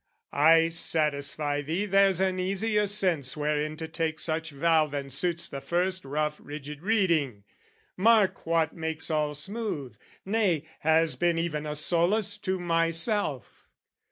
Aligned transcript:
"I 0.33 0.69
satisfy 0.69 1.61
thee 1.61 1.85
there's 1.85 2.19
an 2.19 2.39
easier 2.39 2.87
sense 2.87 3.37
"Wherein 3.37 3.77
to 3.77 3.87
take 3.87 4.19
such 4.19 4.49
vow 4.49 4.87
than 4.87 5.11
suits 5.11 5.47
the 5.47 5.61
first 5.61 6.05
"Rough 6.05 6.37
rigid 6.39 6.81
reading. 6.81 7.43
Mark 7.95 8.47
what 8.47 8.73
makes 8.73 9.11
all 9.11 9.35
smooth, 9.35 9.95
"Nay, 10.25 10.67
has 10.79 11.15
been 11.15 11.37
even 11.37 11.67
a 11.67 11.75
solace 11.75 12.37
to 12.39 12.59
myself! 12.59 13.67